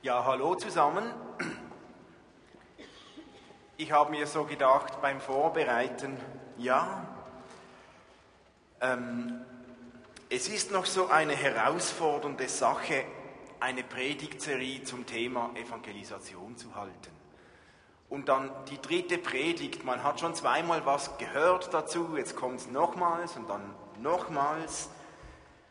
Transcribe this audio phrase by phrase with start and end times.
[0.00, 1.12] Ja, hallo zusammen.
[3.76, 6.16] Ich habe mir so gedacht beim Vorbereiten,
[6.56, 7.04] ja,
[8.80, 9.40] ähm,
[10.30, 13.06] es ist noch so eine herausfordernde Sache,
[13.58, 17.10] eine Predigtserie zum Thema Evangelisation zu halten.
[18.08, 22.68] Und dann die dritte Predigt, man hat schon zweimal was gehört dazu, jetzt kommt es
[22.68, 24.90] nochmals und dann nochmals.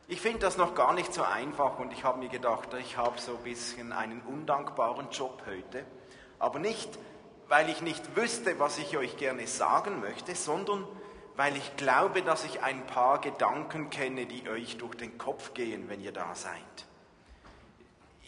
[0.10, 3.20] Ich finde das noch gar nicht so einfach und ich habe mir gedacht, ich habe
[3.20, 5.86] so ein bisschen einen undankbaren Job heute.
[6.40, 6.98] Aber nicht,
[7.50, 10.88] weil ich nicht wüsste, was ich euch gerne sagen möchte, sondern
[11.36, 15.90] weil ich glaube, dass ich ein paar Gedanken kenne, die euch durch den Kopf gehen,
[15.90, 16.54] wenn ihr da seid.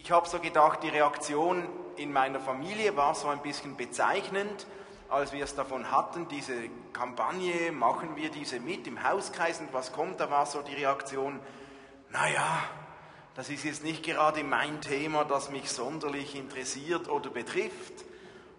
[0.04, 1.64] Ich habe so gedacht, die Reaktion
[1.96, 4.68] in meiner Familie war so ein bisschen bezeichnend,
[5.08, 6.54] als wir es davon hatten, diese
[6.92, 11.40] Kampagne, machen wir diese mit im Hauskreis und was kommt, da war so die Reaktion,
[12.12, 12.64] naja,
[13.36, 17.94] das ist jetzt nicht gerade mein Thema, das mich sonderlich interessiert oder betrifft.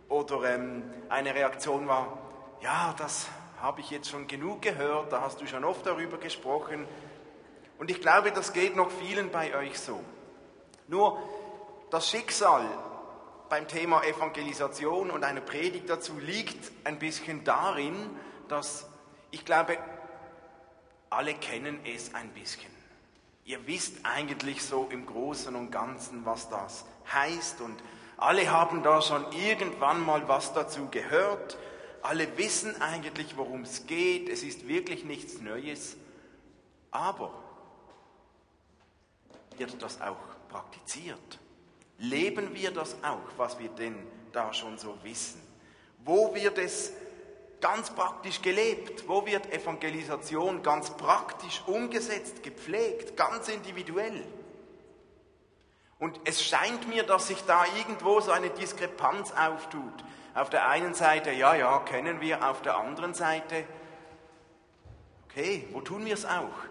[0.09, 2.19] Oder ähm, eine Reaktion war,
[2.63, 3.29] ja, das
[3.61, 6.87] habe ich jetzt schon genug gehört, da hast du schon oft darüber gesprochen.
[7.79, 10.03] Und ich glaube, das geht noch vielen bei euch so.
[10.89, 11.19] Nur
[11.91, 12.67] das Schicksal
[13.49, 17.95] beim Thema Evangelisation und eine Predigt dazu liegt ein bisschen darin,
[18.49, 18.89] dass
[19.31, 19.77] ich glaube,
[21.11, 22.80] alle kennen es ein bisschen.
[23.51, 27.83] Ihr wisst eigentlich so im Großen und Ganzen, was das heißt und
[28.17, 31.59] alle haben da schon irgendwann mal was dazu gehört.
[32.01, 34.29] Alle wissen eigentlich, worum es geht.
[34.29, 35.97] Es ist wirklich nichts Neues.
[36.93, 37.35] Aber
[39.59, 40.17] wird das auch
[40.49, 41.41] praktiziert?
[41.99, 43.97] Leben wir das auch, was wir denn
[44.31, 45.43] da schon so wissen?
[46.05, 46.93] Wo wird es
[47.61, 49.09] ganz praktisch gelebt?
[49.09, 54.25] Wo wird Evangelisation ganz praktisch umgesetzt, gepflegt, ganz individuell?
[55.99, 60.05] Und es scheint mir, dass sich da irgendwo so eine Diskrepanz auftut.
[60.35, 63.65] Auf der einen Seite, ja, ja, kennen wir, auf der anderen Seite,
[65.29, 66.71] okay, wo tun wir es auch?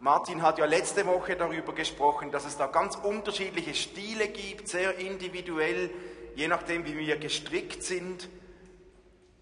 [0.00, 4.98] Martin hat ja letzte Woche darüber gesprochen, dass es da ganz unterschiedliche Stile gibt, sehr
[4.98, 5.90] individuell,
[6.34, 8.28] je nachdem, wie wir gestrickt sind.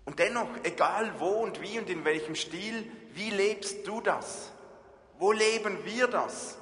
[0.05, 4.51] Und dennoch, egal wo und wie und in welchem Stil, wie lebst du das?
[5.19, 6.59] Wo leben wir das?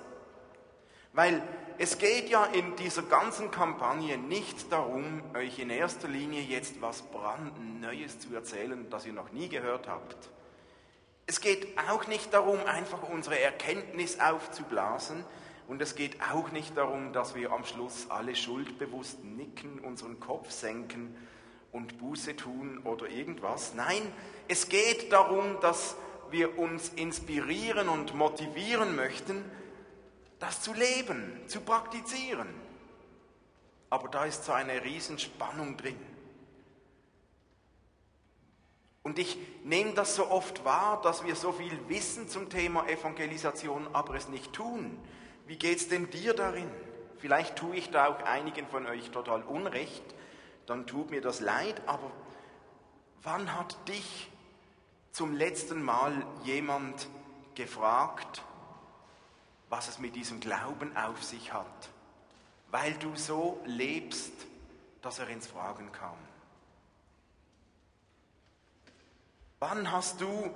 [1.13, 1.43] Weil
[1.79, 7.03] es geht ja in dieser ganzen Kampagne nicht darum, euch in erster Linie jetzt was
[7.03, 10.29] brandneues zu erzählen, das ihr noch nie gehört habt.
[11.27, 15.25] Es geht auch nicht darum, einfach unsere Erkenntnis aufzublasen.
[15.69, 20.51] Und es geht auch nicht darum, dass wir am Schluss alle schuldbewusst nicken, unseren Kopf
[20.51, 21.17] senken
[21.73, 23.75] und Buße tun oder irgendwas.
[23.75, 24.03] Nein,
[24.49, 25.97] es geht darum, dass
[26.31, 29.45] wir uns inspirieren und motivieren möchten,
[30.39, 32.49] das zu leben, zu praktizieren.
[33.91, 35.99] Aber da ist so eine Riesenspannung drin.
[39.03, 43.89] Und ich nehme das so oft wahr, dass wir so viel wissen zum Thema Evangelisation,
[43.93, 44.99] aber es nicht tun.
[45.47, 46.71] Wie geht es denn dir darin?
[47.19, 50.03] Vielleicht tue ich da auch einigen von euch total Unrecht,
[50.71, 52.13] dann tut mir das leid, aber
[53.25, 54.31] wann hat dich
[55.11, 57.09] zum letzten Mal jemand
[57.57, 58.45] gefragt,
[59.69, 61.91] was es mit diesem Glauben auf sich hat,
[62.71, 64.33] weil du so lebst,
[65.03, 66.17] dass er ins Fragen kam?
[69.59, 70.55] Wann hast du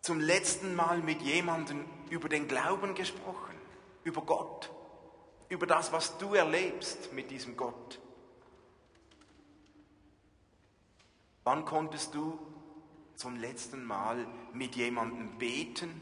[0.00, 3.54] zum letzten Mal mit jemandem über den Glauben gesprochen,
[4.02, 4.70] über Gott?
[5.48, 8.00] Über das, was du erlebst mit diesem Gott.
[11.44, 12.38] Wann konntest du
[13.14, 16.00] zum letzten Mal mit jemandem beten,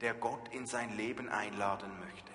[0.00, 2.32] der Gott in sein Leben einladen möchte?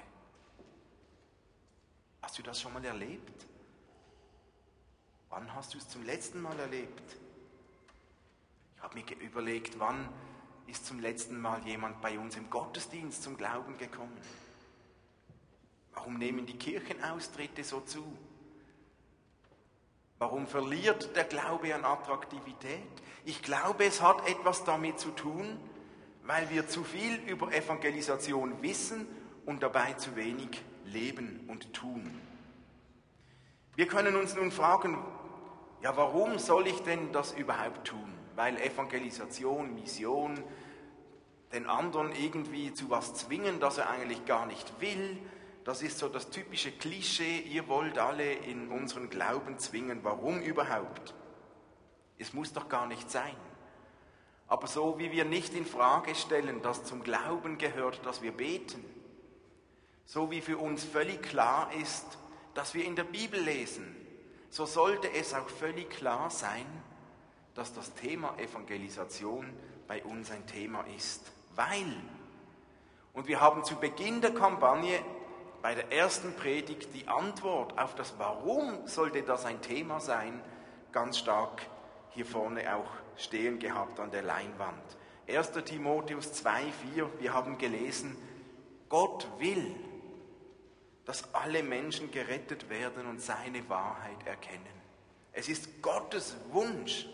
[2.22, 3.46] Hast du das schon mal erlebt?
[5.30, 7.18] Wann hast du es zum letzten Mal erlebt?
[8.76, 10.08] Ich habe mir überlegt, wann
[10.68, 14.16] ist zum letzten Mal jemand bei uns im Gottesdienst zum Glauben gekommen?
[15.96, 18.03] Warum nehmen die Kirchenaustritte so zu?
[20.20, 22.80] Warum verliert der Glaube an Attraktivität?
[23.26, 25.59] Ich glaube, es hat etwas damit zu tun,
[26.24, 29.08] weil wir zu viel über Evangelisation wissen
[29.46, 32.20] und dabei zu wenig leben und tun.
[33.76, 34.98] Wir können uns nun fragen,
[35.82, 38.14] ja, warum soll ich denn das überhaupt tun?
[38.36, 40.44] Weil Evangelisation, Mission
[41.52, 45.18] den anderen irgendwie zu was zwingen, das er eigentlich gar nicht will,
[45.66, 50.00] das ist so das typische Klischee, ihr wollt alle in unseren Glauben zwingen.
[50.03, 51.16] Warum überhaupt?
[52.20, 53.35] Es muss doch gar nicht sein.
[54.47, 58.85] Aber so wie wir nicht in Frage stellen, dass zum Glauben gehört, dass wir beten,
[60.06, 62.06] So wie für uns völlig klar ist,
[62.53, 63.96] dass wir in der Bibel lesen,
[64.52, 66.66] so sollte es auch völlig klar sein,
[67.56, 69.52] dass das Thema Evangelisation
[69.88, 71.32] bei uns ein Thema ist.
[71.56, 71.96] Weil,
[73.14, 75.00] und wir haben zu Beginn der Kampagne
[75.66, 80.40] bei der ersten Predigt die Antwort auf das Warum sollte das ein Thema sein,
[80.91, 81.64] ganz stark
[82.12, 82.85] hier vorne auch
[83.17, 84.84] stehen gehabt an der Leinwand.
[85.28, 85.53] 1.
[85.66, 88.16] Timotheus 2, 4, wir haben gelesen,
[88.90, 89.76] Gott will,
[91.03, 94.62] dass alle Menschen gerettet werden und seine Wahrheit erkennen.
[95.34, 97.08] Es ist Gottes Wunsch.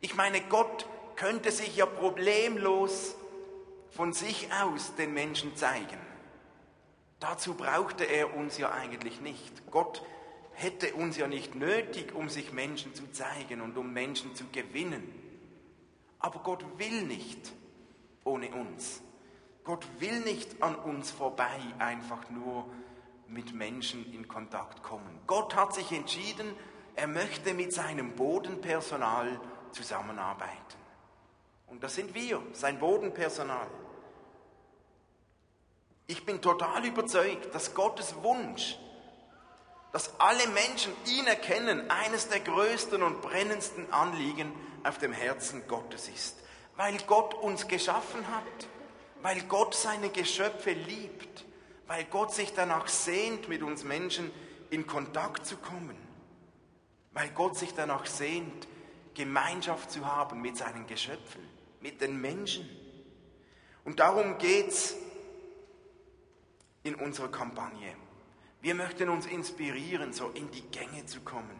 [0.00, 0.86] Ich meine, Gott
[1.16, 3.14] könnte sich ja problemlos
[3.90, 6.11] von sich aus den Menschen zeigen.
[7.22, 9.70] Dazu brauchte er uns ja eigentlich nicht.
[9.70, 10.02] Gott
[10.54, 15.14] hätte uns ja nicht nötig, um sich Menschen zu zeigen und um Menschen zu gewinnen.
[16.18, 17.52] Aber Gott will nicht
[18.24, 19.02] ohne uns.
[19.62, 22.66] Gott will nicht an uns vorbei einfach nur
[23.28, 25.20] mit Menschen in Kontakt kommen.
[25.28, 26.52] Gott hat sich entschieden,
[26.96, 29.40] er möchte mit seinem Bodenpersonal
[29.70, 30.56] zusammenarbeiten.
[31.68, 33.68] Und das sind wir, sein Bodenpersonal.
[36.12, 38.76] Ich bin total überzeugt, dass Gottes Wunsch,
[39.92, 44.52] dass alle Menschen ihn erkennen, eines der größten und brennendsten Anliegen
[44.84, 46.36] auf dem Herzen Gottes ist.
[46.76, 48.68] Weil Gott uns geschaffen hat,
[49.22, 51.46] weil Gott seine Geschöpfe liebt,
[51.86, 54.30] weil Gott sich danach sehnt, mit uns Menschen
[54.68, 55.96] in Kontakt zu kommen,
[57.12, 58.68] weil Gott sich danach sehnt,
[59.14, 61.40] Gemeinschaft zu haben mit seinen Geschöpfen,
[61.80, 62.68] mit den Menschen.
[63.86, 64.94] Und darum geht es
[66.82, 67.94] in unserer Kampagne.
[68.60, 71.58] Wir möchten uns inspirieren, so in die Gänge zu kommen,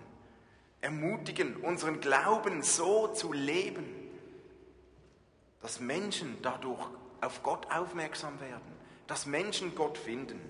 [0.80, 3.84] ermutigen, unseren Glauben so zu leben,
[5.60, 6.84] dass Menschen dadurch
[7.20, 8.72] auf Gott aufmerksam werden,
[9.06, 10.40] dass Menschen Gott finden.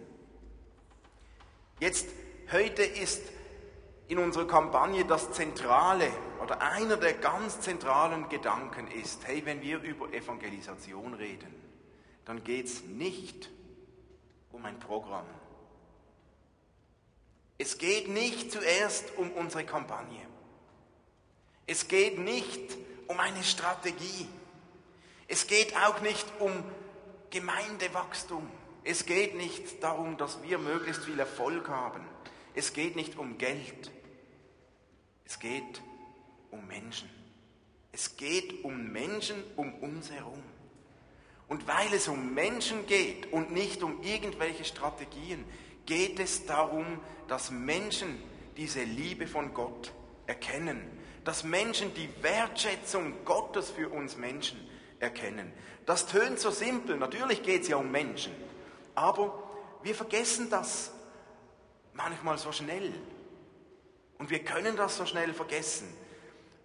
[1.81, 2.09] Jetzt,
[2.51, 3.23] heute ist
[4.09, 6.09] in unserer Kampagne das Zentrale
[6.43, 11.55] oder einer der ganz zentralen Gedanken ist, hey, wenn wir über Evangelisation reden,
[12.25, 13.62] dann geht es nicht um
[14.65, 15.27] ein Programm.
[17.59, 20.27] Es geht nicht zuerst um unsere Kampagne.
[21.67, 22.77] Es geht nicht
[23.07, 24.27] um eine Strategie.
[25.29, 26.65] Es geht auch nicht um
[27.31, 28.51] Gemeindewachstum.
[28.85, 32.05] Es geht nicht darum, dass wir möglichst viel Erfolg haben.
[32.55, 33.91] Es geht nicht um Geld.
[35.25, 35.81] Es geht
[36.51, 37.09] um Menschen.
[37.93, 40.43] Es geht um Menschen um uns herum.
[41.53, 45.45] Und weil es um Menschen geht und nicht um irgendwelche Strategien,
[45.85, 48.23] geht es darum, dass Menschen
[48.57, 49.93] diese Liebe von Gott
[50.27, 50.81] erkennen,
[51.27, 54.67] dass Menschen die Wertschätzung Gottes für uns Menschen
[54.99, 55.53] erkennen.
[55.85, 58.33] Das tönt so simpel, natürlich geht es ja um Menschen,
[58.95, 59.39] aber
[59.83, 60.91] wir vergessen das
[61.93, 62.95] manchmal so schnell.
[64.17, 65.95] Und wir können das so schnell vergessen.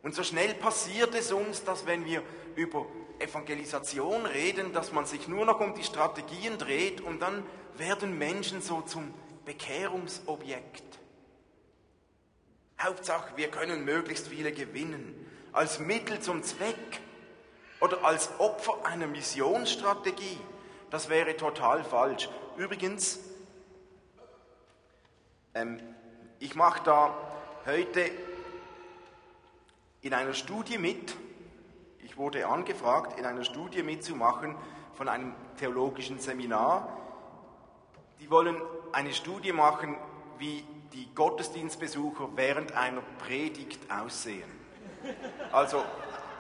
[0.04, 2.24] Und so schnell passiert es uns, dass wenn wir
[2.56, 2.86] über
[3.20, 7.44] Evangelisation reden, dass man sich nur noch um die Strategien dreht und dann
[7.78, 9.14] werden Menschen so zum
[9.46, 10.84] Bekehrungsobjekt.
[12.80, 17.02] Hauptsache, wir können möglichst viele gewinnen, als Mittel zum Zweck
[17.80, 20.38] oder als Opfer einer Missionsstrategie.
[20.92, 22.30] Das wäre total falsch.
[22.56, 23.20] Übrigens,
[25.54, 25.80] ähm,
[26.40, 27.18] ich mache da
[27.66, 28.12] heute
[30.02, 31.16] in einer Studie mit,
[32.04, 34.56] ich wurde angefragt, in einer Studie mitzumachen
[34.94, 36.98] von einem theologischen Seminar.
[38.20, 38.62] Die wollen
[38.92, 39.96] eine Studie machen,
[40.38, 40.64] wie
[40.94, 44.50] die Gottesdienstbesucher während einer Predigt aussehen.
[45.52, 45.84] Also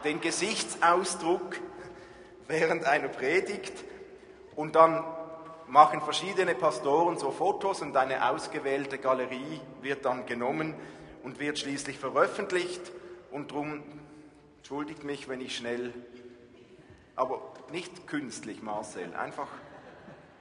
[0.03, 1.59] den Gesichtsausdruck
[2.47, 3.73] während einer Predigt
[4.55, 5.03] und dann
[5.67, 10.75] machen verschiedene Pastoren so Fotos und eine ausgewählte Galerie wird dann genommen
[11.23, 12.91] und wird schließlich veröffentlicht
[13.31, 13.83] und darum
[14.69, 15.93] Entschuldigt mich, wenn ich schnell,
[17.15, 17.41] aber
[17.71, 19.47] nicht künstlich, Marcel, einfach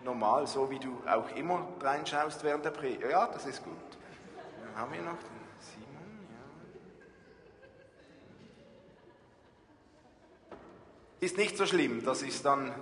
[0.02, 3.04] normal, so wie du auch immer reinschaust während der Predigt.
[3.08, 3.72] Ja, das ist gut.
[4.64, 6.26] Dann haben wir noch den Simon.
[10.50, 10.56] Ja.
[11.20, 12.74] Ist nicht so schlimm, das ist dann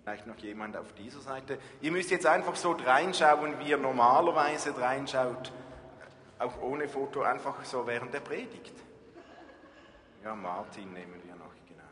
[0.00, 1.58] vielleicht noch jemand auf dieser Seite.
[1.82, 5.52] Ihr müsst jetzt einfach so reinschauen, wie ihr normalerweise reinschaut
[6.38, 8.74] auch ohne Foto, einfach so während der Predigt.
[10.22, 11.84] Ja, Martin nehmen wir noch, genau.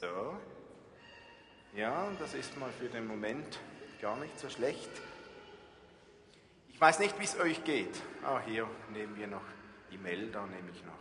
[0.00, 0.36] So.
[1.74, 3.58] Ja, das ist mal für den Moment
[4.00, 4.90] gar nicht so schlecht.
[6.68, 8.02] Ich weiß nicht, wie es euch geht.
[8.22, 9.44] Ah, hier nehmen wir noch
[9.90, 10.92] die Melder, nehme ich noch.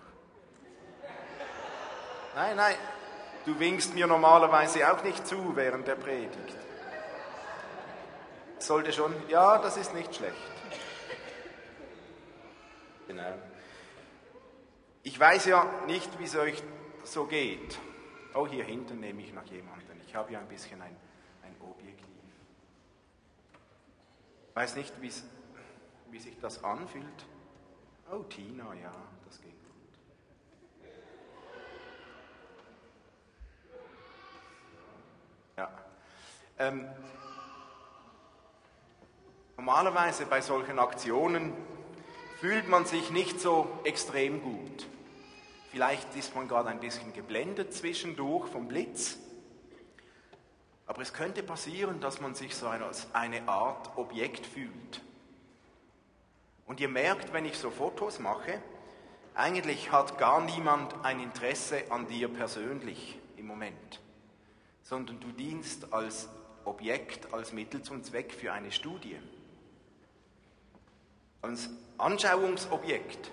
[2.34, 2.76] Nein, nein,
[3.46, 6.65] du winkst mir normalerweise auch nicht zu während der Predigt.
[8.60, 10.36] Sollte schon, ja, das ist nicht schlecht.
[13.08, 13.34] Genau.
[15.04, 16.64] Ich weiß ja nicht, wie es euch
[17.04, 17.78] so geht.
[18.34, 20.02] Oh, hier hinten nehme ich noch jemanden.
[20.08, 20.96] Ich habe ja ein bisschen ein,
[21.44, 22.06] ein Objektiv.
[24.56, 27.26] Weiß nicht, wie sich das anfühlt.
[28.12, 28.94] Oh, Tina, ja,
[29.26, 30.00] das geht gut.
[35.58, 35.70] Ja.
[36.58, 36.88] Ähm,
[39.58, 41.54] normalerweise bei solchen Aktionen
[42.40, 44.88] fühlt man sich nicht so extrem gut.
[45.72, 49.18] Vielleicht ist man gerade ein bisschen geblendet zwischendurch vom Blitz.
[50.88, 55.02] Aber es könnte passieren, dass man sich so als eine Art Objekt fühlt.
[56.66, 58.62] Und ihr merkt, wenn ich so Fotos mache,
[59.34, 64.02] eigentlich hat gar niemand ein Interesse an dir persönlich im Moment,
[64.82, 66.30] sondern du dienst als
[66.64, 69.18] Objekt, als Mittel zum Zweck für eine Studie,
[71.46, 73.32] als Anschauungsobjekt.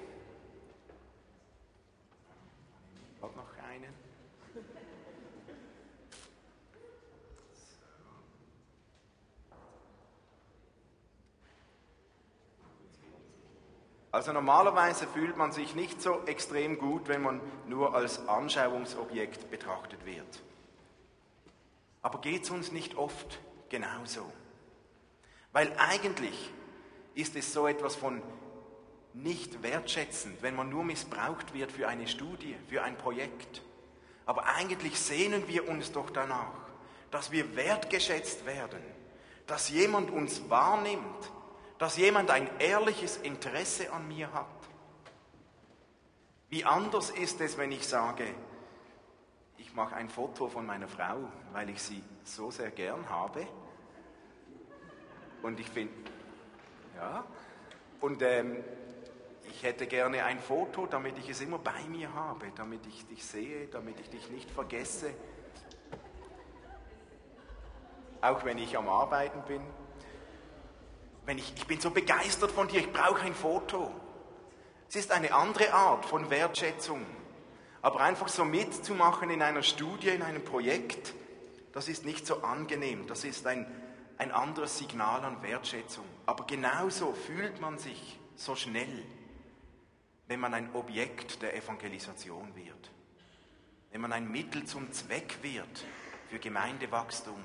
[14.11, 20.05] Also normalerweise fühlt man sich nicht so extrem gut, wenn man nur als Anschauungsobjekt betrachtet
[20.05, 20.43] wird.
[22.03, 23.41] Aber geht es uns nicht oft
[23.71, 24.31] genauso?
[25.53, 26.53] Weil eigentlich
[27.15, 28.23] ist es so etwas von
[29.15, 33.63] nicht wertschätzend, wenn man nur missbraucht wird für eine Studie, für ein Projekt.
[34.25, 36.55] Aber eigentlich sehnen wir uns doch danach,
[37.11, 38.83] dass wir wertgeschätzt werden,
[39.47, 41.33] dass jemand uns wahrnimmt,
[41.79, 44.47] dass jemand ein ehrliches Interesse an mir hat.
[46.49, 48.27] Wie anders ist es, wenn ich sage,
[49.59, 53.47] ich mache ein Foto von meiner Frau, weil ich sie so sehr gern habe.
[55.43, 55.95] Und ich finde,
[56.97, 57.25] ja,
[58.01, 58.63] und ähm,
[59.51, 63.25] ich hätte gerne ein Foto, damit ich es immer bei mir habe, damit ich dich
[63.25, 65.11] sehe, damit ich dich nicht vergesse.
[68.21, 69.63] Auch wenn ich am Arbeiten bin
[71.25, 73.93] wenn ich, ich bin so begeistert von dir, ich brauche ein Foto.
[74.89, 77.07] Es ist eine andere Art von Wertschätzung.
[77.81, 81.15] Aber einfach so mitzumachen in einer Studie, in einem Projekt,
[81.73, 83.07] das ist nicht so angenehm.
[83.07, 83.67] Das ist ein,
[84.19, 86.05] ein anderes Signal an Wertschätzung.
[86.27, 89.05] Aber genauso fühlt man sich so schnell,
[90.29, 92.91] wenn man ein Objekt der Evangelisation wird.
[93.91, 95.85] Wenn man ein Mittel zum Zweck wird
[96.29, 97.43] für Gemeindewachstum.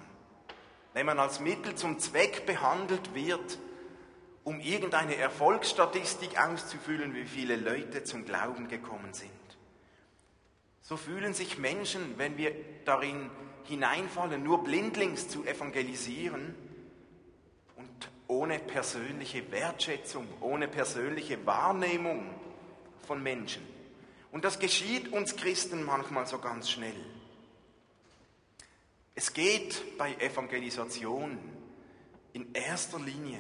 [0.94, 3.60] Wenn man als Mittel zum Zweck behandelt wird
[4.48, 9.30] um irgendeine Erfolgsstatistik auszufüllen, wie viele Leute zum Glauben gekommen sind.
[10.82, 12.56] So fühlen sich Menschen, wenn wir
[12.86, 13.30] darin
[13.66, 16.56] hineinfallen, nur blindlings zu evangelisieren
[17.76, 22.30] und ohne persönliche Wertschätzung, ohne persönliche Wahrnehmung
[23.06, 23.66] von Menschen.
[24.32, 26.96] Und das geschieht uns Christen manchmal so ganz schnell.
[29.16, 31.40] Es geht bei Evangelisation
[32.34, 33.40] in erster Linie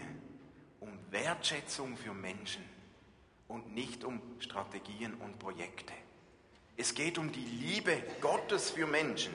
[1.12, 2.64] Wertschätzung für Menschen
[3.48, 5.94] und nicht um Strategien und Projekte.
[6.76, 9.34] Es geht um die Liebe Gottes für Menschen.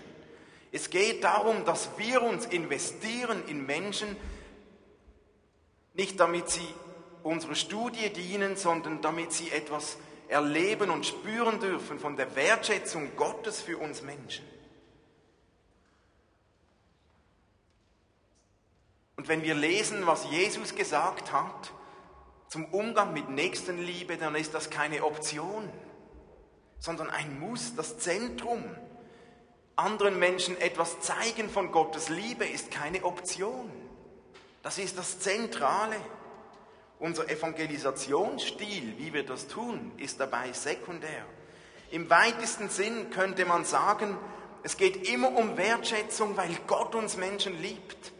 [0.70, 4.16] Es geht darum, dass wir uns investieren in Menschen,
[5.94, 6.66] nicht damit sie
[7.22, 13.60] unserer Studie dienen, sondern damit sie etwas erleben und spüren dürfen von der Wertschätzung Gottes
[13.60, 14.44] für uns Menschen.
[19.16, 21.72] Und wenn wir lesen, was Jesus gesagt hat
[22.48, 25.70] zum Umgang mit Nächstenliebe, dann ist das keine Option,
[26.78, 28.64] sondern ein Muss, das Zentrum.
[29.76, 33.70] Anderen Menschen etwas zeigen von Gottes Liebe ist keine Option.
[34.62, 35.96] Das ist das Zentrale.
[36.98, 41.24] Unser Evangelisationsstil, wie wir das tun, ist dabei sekundär.
[41.90, 44.16] Im weitesten Sinn könnte man sagen,
[44.62, 48.12] es geht immer um Wertschätzung, weil Gott uns Menschen liebt.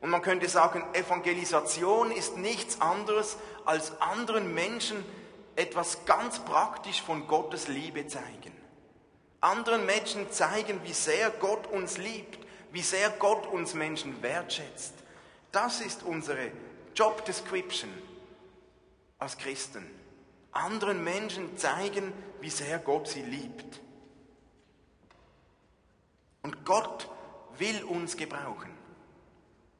[0.00, 5.04] Und man könnte sagen, Evangelisation ist nichts anderes, als anderen Menschen
[5.56, 8.56] etwas ganz praktisch von Gottes Liebe zeigen.
[9.40, 12.38] Anderen Menschen zeigen, wie sehr Gott uns liebt,
[12.70, 14.94] wie sehr Gott uns Menschen wertschätzt.
[15.52, 16.52] Das ist unsere
[16.94, 17.90] Job Description
[19.18, 19.84] als Christen.
[20.52, 23.80] Anderen Menschen zeigen, wie sehr Gott sie liebt.
[26.42, 27.08] Und Gott
[27.58, 28.78] will uns gebrauchen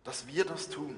[0.09, 0.97] dass wir das tun.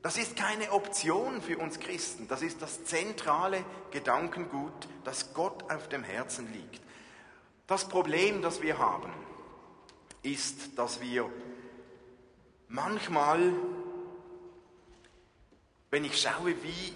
[0.00, 5.90] Das ist keine Option für uns Christen, das ist das zentrale Gedankengut, das Gott auf
[5.90, 6.80] dem Herzen liegt.
[7.66, 9.12] Das Problem, das wir haben,
[10.22, 11.30] ist, dass wir
[12.68, 13.52] manchmal,
[15.94, 16.92] wenn ich schaue, wie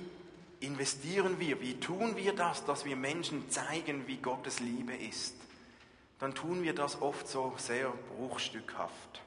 [0.59, 5.37] investieren wir, wie tun wir das, dass wir Menschen zeigen, wie Gottes Liebe ist,
[6.19, 9.23] dann tun wir das oft so sehr bruchstückhaft.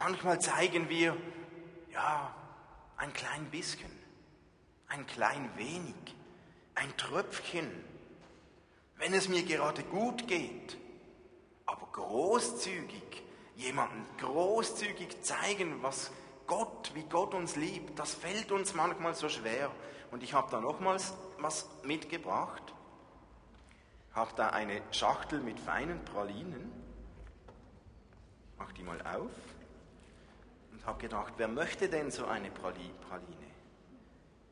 [0.00, 1.16] Manchmal zeigen wir,
[1.92, 2.34] ja,
[2.96, 3.92] ein klein bisschen,
[4.88, 5.94] ein klein wenig,
[6.74, 7.70] ein Tröpfchen,
[8.96, 10.76] wenn es mir gerade gut geht,
[11.66, 13.22] aber großzügig,
[13.54, 16.10] jemanden großzügig zeigen, was
[16.46, 19.70] Gott, wie Gott uns liebt, das fällt uns manchmal so schwer.
[20.10, 22.62] Und ich habe da nochmals was mitgebracht.
[24.12, 26.72] Habe da eine Schachtel mit feinen Pralinen.
[28.58, 29.30] Mach die mal auf.
[30.72, 32.92] Und habe gedacht, wer möchte denn so eine Praline?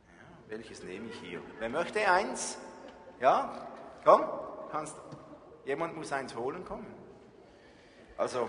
[0.06, 1.40] Ja, welches nehme ich hier?
[1.58, 2.58] Wer möchte eins?
[3.20, 3.68] Ja?
[4.04, 4.24] Komm,
[4.70, 4.96] kannst.
[5.64, 6.86] Jemand muss eins holen kommen.
[8.18, 8.48] Also,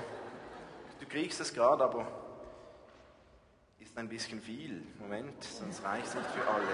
[0.99, 2.24] du kriegst es gerade, aber
[3.95, 4.85] ein bisschen viel.
[4.99, 6.65] Moment, sonst reicht es nicht für alle.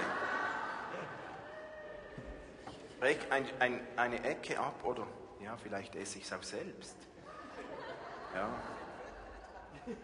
[2.99, 5.07] Breche ein, ein, eine Ecke ab oder
[5.43, 6.95] ja, vielleicht esse ich es auch selbst.
[8.35, 8.49] Ja.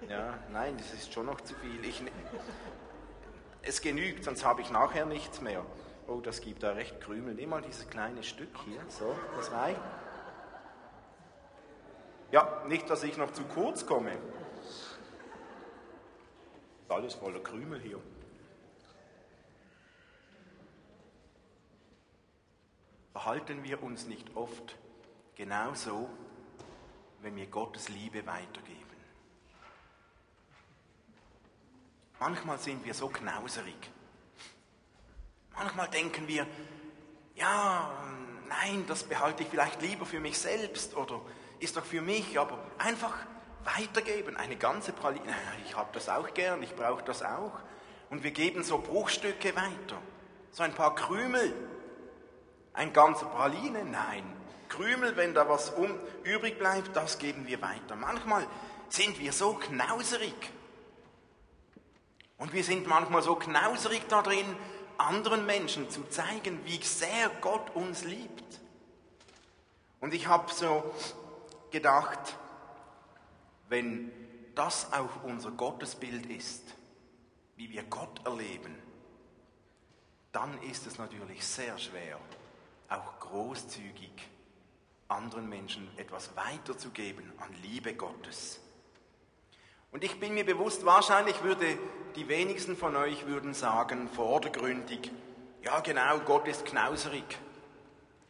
[0.10, 1.86] Ja, nein, das ist schon noch zu viel.
[1.86, 2.12] Ich, ne-
[3.62, 5.64] es genügt, sonst habe ich nachher nichts mehr.
[6.08, 7.36] Oh, das gibt da recht Krümel.
[7.36, 8.80] Nimm mal dieses kleine Stück hier.
[8.90, 9.80] So, das reicht.
[12.32, 14.12] Ja, nicht, dass ich noch zu kurz komme.
[16.90, 18.02] Alles voller Krümel hier.
[23.12, 24.78] Verhalten wir uns nicht oft
[25.36, 26.10] genauso,
[27.22, 28.88] wenn wir Gottes Liebe weitergeben?
[32.20, 33.92] Manchmal sind wir so knauserig.
[35.54, 36.48] Manchmal denken wir,
[37.36, 37.92] ja,
[38.48, 41.22] nein, das behalte ich vielleicht lieber für mich selbst oder
[41.60, 43.16] ist doch für mich, aber einfach
[43.76, 45.36] weitergeben, eine ganze Praline.
[45.66, 47.52] Ich habe das auch gern, ich brauche das auch.
[48.10, 49.98] Und wir geben so Bruchstücke weiter,
[50.52, 51.54] so ein paar Krümel.
[52.74, 53.84] Ein ganzer Praline?
[53.86, 54.24] Nein.
[54.70, 55.90] Krümel, wenn da was um,
[56.24, 57.96] übrig bleibt, das geben wir weiter.
[57.96, 58.46] Manchmal
[58.90, 60.36] sind wir so knauserig.
[62.38, 64.46] Und wir sind manchmal so knauserig da drin,
[64.98, 68.62] anderen Menschen zu zeigen, wie sehr Gott uns liebt.
[70.00, 70.94] Und ich habe so
[71.72, 72.38] gedacht,
[73.70, 74.12] wenn
[74.56, 76.64] das auch unser Gottesbild ist,
[77.56, 78.76] wie wir Gott erleben,
[80.32, 82.20] dann ist es natürlich sehr schwer,
[82.90, 84.12] auch großzügig
[85.08, 88.60] anderen Menschen etwas weiterzugeben an Liebe Gottes.
[89.92, 91.78] Und ich bin mir bewusst, wahrscheinlich würde
[92.16, 95.12] die wenigsten von euch würden sagen, vordergründig,
[95.64, 97.24] ja genau, Gott ist knauserig.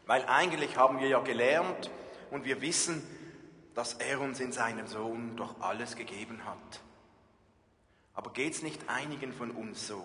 [0.06, 1.90] Weil eigentlich haben wir ja gelernt
[2.32, 3.06] und wir wissen,
[3.78, 6.82] dass er uns in seinem Sohn doch alles gegeben hat.
[8.16, 10.04] Aber geht es nicht einigen von uns so,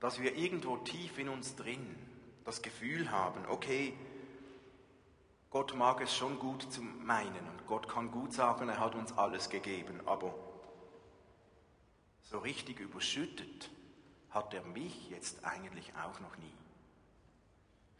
[0.00, 1.94] dass wir irgendwo tief in uns drin
[2.44, 3.94] das Gefühl haben, okay,
[5.50, 9.16] Gott mag es schon gut zu meinen und Gott kann gut sagen, er hat uns
[9.16, 10.34] alles gegeben, aber
[12.22, 13.70] so richtig überschüttet
[14.30, 16.56] hat er mich jetzt eigentlich auch noch nie.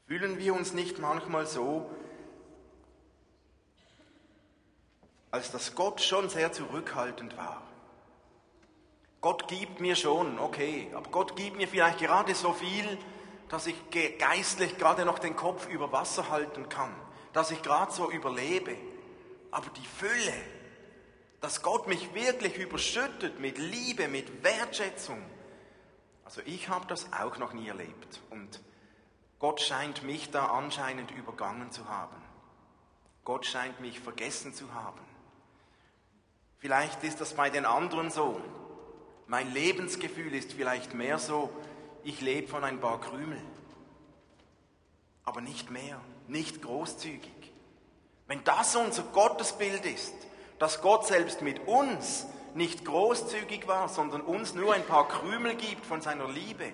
[0.09, 1.89] Fühlen wir uns nicht manchmal so,
[5.35, 7.61] als dass Gott schon sehr zurückhaltend war.
[9.21, 12.97] Gott gibt mir schon, okay, aber Gott gibt mir vielleicht gerade so viel,
[13.49, 13.75] dass ich
[14.21, 16.95] geistlich gerade noch den Kopf über Wasser halten kann,
[17.33, 18.77] dass ich gerade so überlebe.
[19.51, 20.35] Aber die Fülle,
[21.41, 25.21] dass Gott mich wirklich überschüttet mit Liebe, mit Wertschätzung,
[26.25, 28.61] also ich habe das auch noch nie erlebt und
[29.41, 32.23] Gott scheint mich da anscheinend übergangen zu haben.
[33.25, 35.01] Gott scheint mich vergessen zu haben.
[36.65, 38.41] Vielleicht ist das bei den anderen so.
[39.27, 41.51] Mein Lebensgefühl ist vielleicht mehr so,
[42.05, 43.39] ich lebe von ein paar Krümel.
[45.27, 47.53] Aber nicht mehr, nicht großzügig.
[48.29, 50.15] Wenn das unser Gottesbild ist,
[50.59, 52.25] dass Gott selbst mit uns
[52.55, 56.73] nicht großzügig war, sondern uns nur ein paar Krümel gibt von seiner Liebe,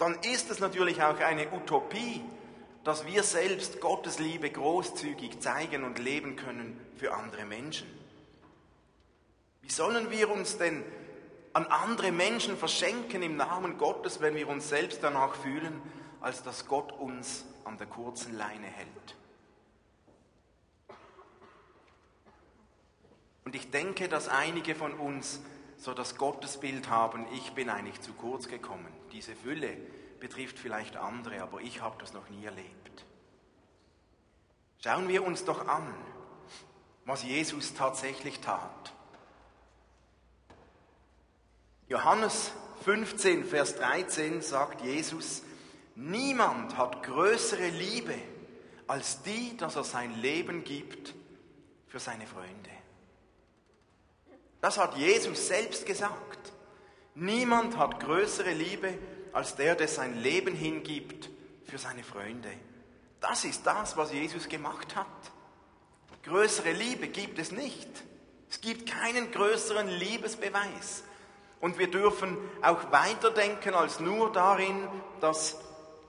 [0.00, 2.24] dann ist es natürlich auch eine Utopie,
[2.82, 7.86] dass wir selbst Gottes Liebe großzügig zeigen und leben können für andere Menschen.
[9.68, 10.82] Wie sollen wir uns denn
[11.52, 15.82] an andere Menschen verschenken im Namen Gottes, wenn wir uns selbst danach fühlen,
[16.22, 19.16] als dass Gott uns an der kurzen Leine hält?
[23.44, 25.42] Und ich denke, dass einige von uns
[25.76, 28.88] so das Gottesbild haben, ich bin eigentlich zu kurz gekommen.
[29.12, 29.76] Diese Fülle
[30.18, 33.04] betrifft vielleicht andere, aber ich habe das noch nie erlebt.
[34.82, 35.94] Schauen wir uns doch an,
[37.04, 38.94] was Jesus tatsächlich tat.
[41.88, 42.52] Johannes
[42.84, 45.42] 15, Vers 13 sagt Jesus,
[45.94, 48.14] niemand hat größere Liebe
[48.86, 51.14] als die, dass er sein Leben gibt
[51.86, 52.70] für seine Freunde.
[54.60, 56.52] Das hat Jesus selbst gesagt.
[57.14, 58.98] Niemand hat größere Liebe
[59.32, 61.30] als der, der sein Leben hingibt
[61.64, 62.50] für seine Freunde.
[63.20, 65.06] Das ist das, was Jesus gemacht hat.
[66.22, 67.88] Größere Liebe gibt es nicht.
[68.50, 71.04] Es gibt keinen größeren Liebesbeweis.
[71.60, 74.88] Und wir dürfen auch weiterdenken als nur darin,
[75.20, 75.58] dass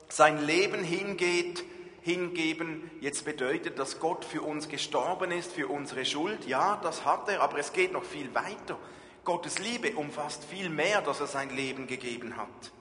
[0.07, 1.63] sein Leben hingeht,
[2.01, 6.45] hingeben jetzt bedeutet, dass Gott für uns gestorben ist, für unsere Schuld.
[6.45, 8.77] Ja, das hat er, aber es geht noch viel weiter.
[9.23, 12.71] Gottes Liebe umfasst viel mehr, dass er sein Leben gegeben hat.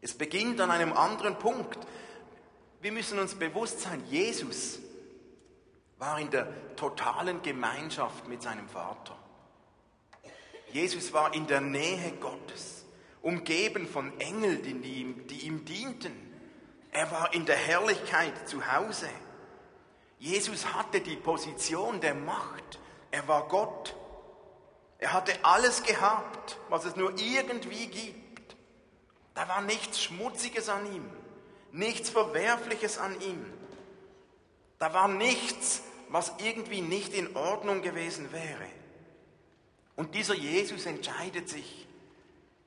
[0.00, 1.78] Es beginnt an einem anderen Punkt.
[2.80, 4.78] Wir müssen uns bewusst sein, Jesus
[5.98, 9.16] war in der totalen Gemeinschaft mit seinem Vater.
[10.74, 12.84] Jesus war in der Nähe Gottes,
[13.22, 16.12] umgeben von Engeln, die ihm, die ihm dienten.
[16.90, 19.08] Er war in der Herrlichkeit zu Hause.
[20.18, 22.80] Jesus hatte die Position der Macht.
[23.12, 23.94] Er war Gott.
[24.98, 28.56] Er hatte alles gehabt, was es nur irgendwie gibt.
[29.34, 31.08] Da war nichts Schmutziges an ihm,
[31.70, 33.46] nichts Verwerfliches an ihm.
[34.80, 38.66] Da war nichts, was irgendwie nicht in Ordnung gewesen wäre.
[39.96, 41.86] Und dieser Jesus entscheidet sich,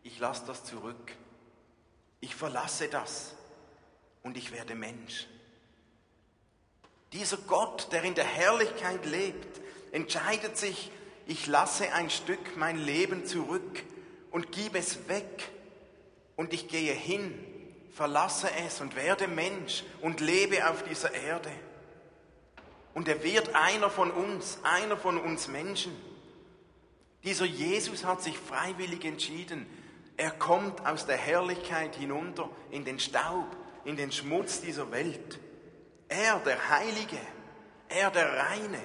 [0.04, 1.14] ich lasse das zurück,
[2.22, 3.36] ich verlasse das
[4.24, 5.28] und ich werde Mensch.
[7.14, 9.62] Dieser Gott, der in der Herrlichkeit lebt,
[9.92, 10.92] entscheidet sich,
[11.26, 13.84] ich lasse ein Stück mein Leben zurück
[14.32, 15.50] und gebe es weg
[16.36, 17.34] und ich gehe hin,
[17.92, 21.52] verlasse es und werde Mensch und lebe auf dieser Erde.
[22.94, 25.96] Und er wird einer von uns, einer von uns Menschen.
[27.28, 29.66] Dieser Jesus hat sich freiwillig entschieden.
[30.16, 35.38] Er kommt aus der Herrlichkeit hinunter in den Staub, in den Schmutz dieser Welt.
[36.08, 37.18] Er, der Heilige,
[37.90, 38.80] er, der Reine,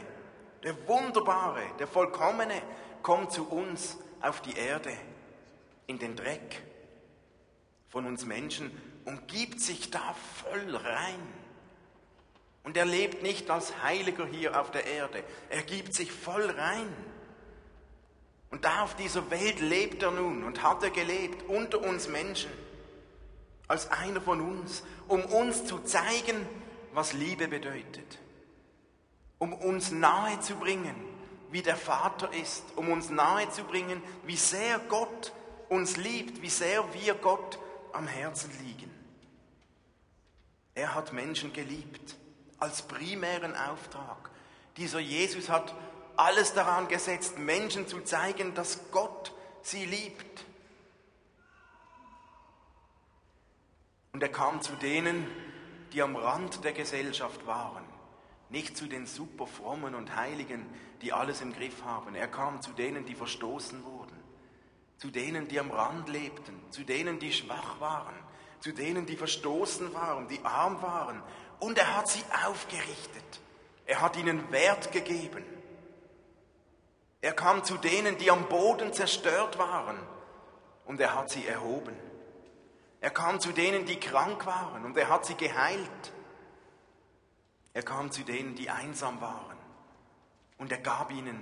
[0.64, 2.60] der Wunderbare, der Vollkommene,
[3.04, 4.90] kommt zu uns auf die Erde,
[5.86, 6.64] in den Dreck
[7.90, 8.72] von uns Menschen
[9.04, 11.20] und gibt sich da voll rein.
[12.64, 16.92] Und er lebt nicht als Heiliger hier auf der Erde, er gibt sich voll rein.
[18.52, 22.50] Und da auf dieser Welt lebt er nun und hat er gelebt unter uns Menschen,
[23.66, 26.46] als einer von uns, um uns zu zeigen,
[26.92, 28.18] was Liebe bedeutet,
[29.38, 30.94] um uns nahe zu bringen,
[31.50, 35.32] wie der Vater ist, um uns nahe zu bringen, wie sehr Gott
[35.70, 37.58] uns liebt, wie sehr wir Gott
[37.94, 38.90] am Herzen liegen.
[40.74, 42.16] Er hat Menschen geliebt
[42.58, 44.30] als primären Auftrag.
[44.76, 45.74] Dieser Jesus hat
[46.16, 50.44] alles daran gesetzt, Menschen zu zeigen, dass Gott sie liebt.
[54.12, 55.26] Und er kam zu denen,
[55.92, 57.84] die am Rand der Gesellschaft waren,
[58.50, 60.66] nicht zu den super frommen und Heiligen,
[61.00, 62.14] die alles im Griff haben.
[62.14, 64.16] Er kam zu denen, die verstoßen wurden,
[64.98, 68.14] zu denen, die am Rand lebten, zu denen, die schwach waren,
[68.60, 71.22] zu denen, die verstoßen waren, die arm waren.
[71.58, 73.40] Und er hat sie aufgerichtet.
[73.86, 75.44] Er hat ihnen Wert gegeben.
[77.22, 79.96] Er kam zu denen, die am Boden zerstört waren,
[80.84, 81.94] und er hat sie erhoben.
[83.00, 86.12] Er kam zu denen, die krank waren, und er hat sie geheilt.
[87.74, 89.56] Er kam zu denen, die einsam waren,
[90.58, 91.40] und er gab ihnen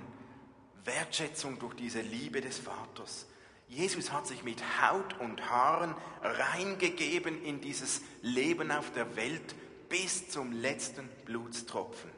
[0.83, 3.25] Wertschätzung durch diese Liebe des Vaters.
[3.67, 9.55] Jesus hat sich mit Haut und Haaren reingegeben in dieses Leben auf der Welt
[9.89, 12.11] bis zum letzten Blutstropfen.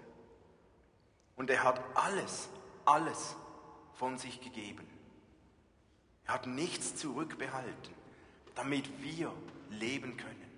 [1.37, 2.49] Und er hat alles,
[2.85, 3.37] alles
[4.03, 4.85] von sich gegeben.
[6.25, 7.93] Er hat nichts zurückbehalten,
[8.53, 9.31] damit wir
[9.69, 10.51] leben können,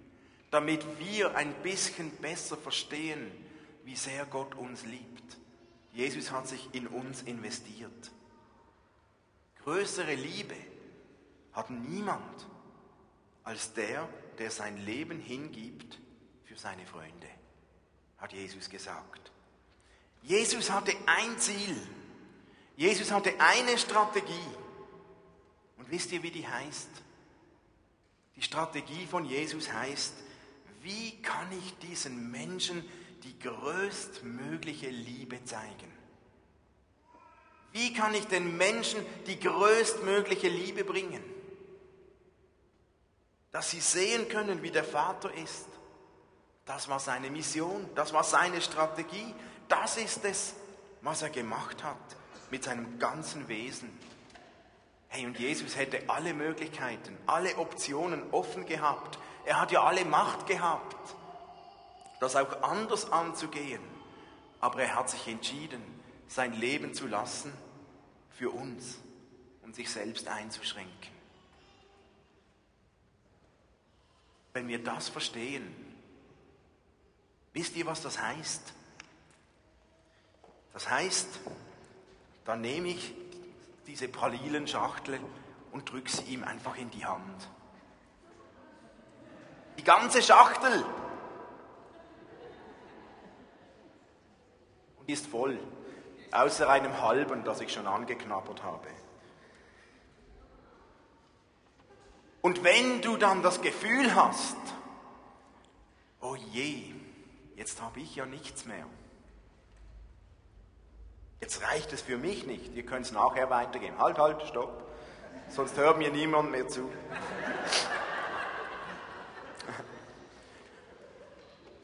[0.50, 3.30] damit wir ein bisschen besser verstehen,
[3.84, 5.38] wie sehr Gott uns liebt.
[5.94, 8.12] Jesus hat sich in uns investiert.
[9.64, 10.58] Größere Liebe
[11.54, 12.48] hat niemand
[13.44, 16.00] als der, der sein Leben hingibt
[16.46, 17.30] für seine Freunde,
[18.18, 19.32] hat Jesus gesagt.
[20.24, 21.78] Jesus hatte ein Ziel,
[22.76, 24.34] Jesus hatte eine Strategie.
[25.78, 26.90] Und wisst ihr, wie die heißt?
[28.36, 30.14] Die Strategie von Jesus heißt,
[30.82, 32.84] wie kann ich diesen Menschen
[33.24, 35.92] die größtmögliche Liebe zeigen?
[37.72, 41.24] Wie kann ich den Menschen die größtmögliche Liebe bringen?
[43.52, 45.66] Dass sie sehen können, wie der Vater ist.
[46.66, 49.34] Das war seine Mission, das war seine Strategie,
[49.68, 50.56] das ist es,
[51.02, 52.18] was er gemacht hat
[52.56, 53.90] mit seinem ganzen Wesen.
[55.10, 59.20] Hey, und Jesus hätte alle Möglichkeiten, alle Optionen offen gehabt.
[59.44, 60.96] Er hat ja alle Macht gehabt,
[62.22, 63.82] das auch anders anzugehen.
[64.62, 65.82] Aber er hat sich entschieden,
[66.30, 67.52] sein Leben zu lassen
[68.32, 69.00] für uns
[69.62, 71.12] und sich selbst einzuschränken.
[74.54, 75.76] Wenn wir das verstehen,
[77.52, 78.74] wisst ihr, was das heißt?
[80.72, 81.42] Das heißt,
[82.46, 83.14] dann nehme ich
[83.88, 85.20] diese Pralilenschachtel
[85.72, 87.50] und drücke sie ihm einfach in die Hand.
[89.78, 90.86] Die ganze Schachtel.
[94.98, 95.60] Und ist voll,
[96.32, 98.88] außer einem halben, das ich schon angeknabbert habe.
[102.42, 104.56] Und wenn du dann das Gefühl hast,
[106.22, 106.94] oh je,
[107.56, 108.86] jetzt habe ich ja nichts mehr.
[111.42, 112.74] Jetzt reicht es für mich nicht.
[112.74, 113.98] Ihr könnt es nachher weitergeben.
[114.00, 114.84] Halt, halt, stopp.
[115.50, 116.90] Sonst hört mir niemand mehr zu.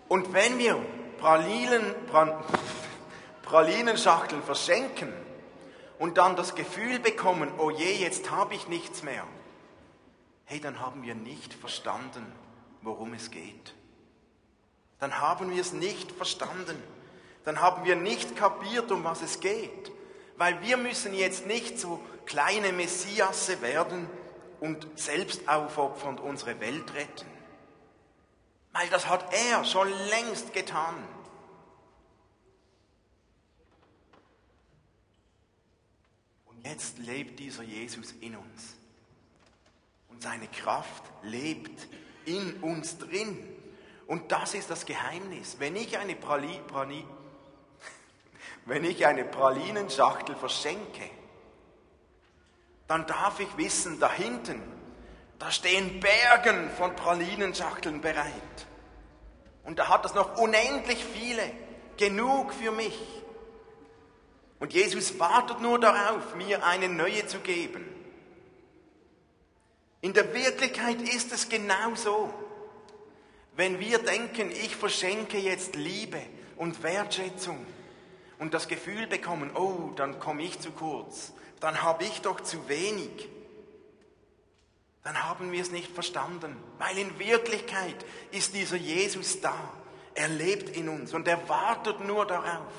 [0.08, 0.84] Und wenn wir
[1.20, 1.96] Pralinen,
[3.44, 5.14] Pralinenschachteln verschenken
[6.00, 9.26] und dann das Gefühl bekommen, oh je, jetzt habe ich nichts mehr,
[10.46, 12.26] hey, dann haben wir nicht verstanden,
[12.82, 13.74] worum es geht.
[15.00, 16.82] Dann haben wir es nicht verstanden
[17.44, 19.92] dann haben wir nicht kapiert, um was es geht.
[20.38, 24.10] Weil wir müssen jetzt nicht so kleine Messiasse werden
[24.60, 27.28] und selbst aufopfernd unsere Welt retten.
[28.74, 30.96] Weil das hat er schon längst getan.
[36.46, 38.76] Und jetzt lebt dieser Jesus in uns.
[40.10, 41.88] Und seine Kraft lebt
[42.26, 43.38] in uns drin.
[44.08, 45.58] Und das ist das Geheimnis.
[45.60, 47.04] Wenn ich eine Prali, Prali,
[48.66, 51.10] wenn ich eine Pralinenschachtel verschenke,
[52.88, 54.62] dann darf ich wissen, da hinten,
[55.40, 58.68] da stehen Bergen von Pralinenschachteln bereit.
[59.64, 61.44] Und da hat es noch unendlich viele,
[61.98, 63.00] genug für mich.
[64.60, 67.88] Und Jesus wartet nur darauf, mir eine neue zu geben.
[70.02, 72.34] In der Wirklichkeit ist es genau so.
[73.56, 76.22] Wenn wir denken, ich verschenke jetzt Liebe
[76.58, 77.66] und Wertschätzung,
[78.42, 82.68] und das Gefühl bekommen, oh, dann komme ich zu kurz, dann habe ich doch zu
[82.68, 83.30] wenig,
[85.04, 89.56] dann haben wir es nicht verstanden, weil in Wirklichkeit ist dieser Jesus da.
[90.16, 92.74] Er lebt in uns und er wartet nur darauf,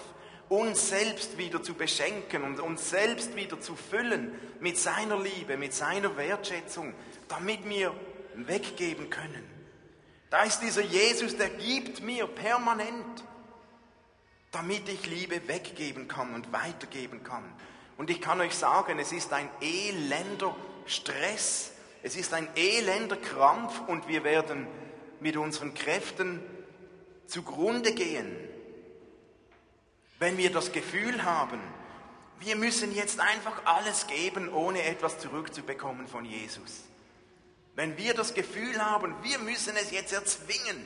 [0.49, 5.73] uns selbst wieder zu beschenken und uns selbst wieder zu füllen mit seiner Liebe, mit
[5.73, 6.93] seiner Wertschätzung,
[7.29, 7.95] damit wir
[8.35, 9.49] weggeben können.
[10.29, 13.25] Da ist dieser Jesus, der gibt mir permanent
[14.53, 17.43] damit ich Liebe weggeben kann und weitergeben kann.
[17.97, 20.55] Und ich kann euch sagen, es ist ein elender
[20.87, 24.67] Stress, es ist ein elender Krampf und wir werden
[25.21, 26.41] mit unseren Kräften
[27.27, 28.37] zugrunde gehen,
[30.19, 31.61] wenn wir das Gefühl haben,
[32.39, 36.83] wir müssen jetzt einfach alles geben, ohne etwas zurückzubekommen von Jesus.
[37.75, 40.85] Wenn wir das Gefühl haben, wir müssen es jetzt erzwingen,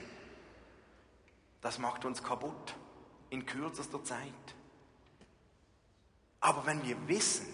[1.63, 2.77] das macht uns kaputt
[3.31, 4.33] in kürzester Zeit.
[6.41, 7.47] Aber wenn wir wissen,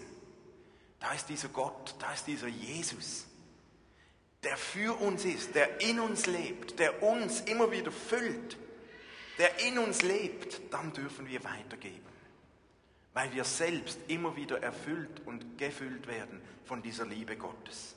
[0.99, 3.25] da ist dieser Gott, da ist dieser Jesus,
[4.43, 8.57] der für uns ist, der in uns lebt, der uns immer wieder füllt,
[9.37, 12.05] der in uns lebt, dann dürfen wir weitergeben,
[13.13, 17.95] weil wir selbst immer wieder erfüllt und gefüllt werden von dieser Liebe Gottes.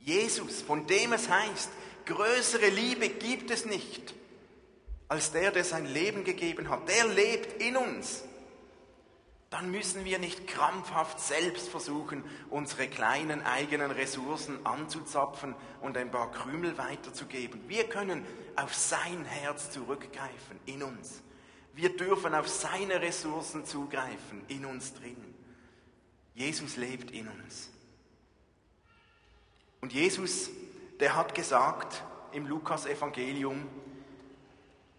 [0.00, 1.70] Jesus, von dem es heißt,
[2.04, 4.14] größere Liebe gibt es nicht
[5.12, 6.88] als der, der sein Leben gegeben hat.
[6.88, 8.24] Der lebt in uns.
[9.50, 16.30] Dann müssen wir nicht krampfhaft selbst versuchen, unsere kleinen eigenen Ressourcen anzuzapfen und ein paar
[16.30, 17.60] Krümel weiterzugeben.
[17.68, 18.24] Wir können
[18.56, 21.20] auf sein Herz zurückgreifen, in uns.
[21.74, 25.34] Wir dürfen auf seine Ressourcen zugreifen, in uns drin.
[26.34, 27.68] Jesus lebt in uns.
[29.82, 30.48] Und Jesus,
[31.00, 33.68] der hat gesagt im Lukas-Evangelium,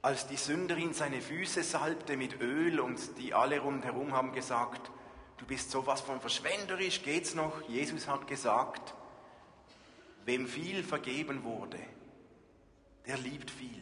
[0.03, 4.91] als die Sünderin seine Füße salbte mit Öl und die alle rundherum haben gesagt,
[5.37, 7.61] du bist sowas von verschwenderisch, geht's noch?
[7.69, 8.93] Jesus hat gesagt,
[10.25, 11.79] wem viel vergeben wurde,
[13.05, 13.81] der liebt viel.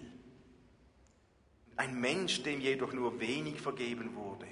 [1.75, 4.45] Ein Mensch, dem jedoch nur wenig vergeben wurde,